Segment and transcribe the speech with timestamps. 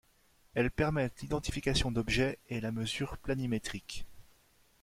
[0.55, 4.03] Elles permettent l'identification d'objets, et la mesure planimétrique.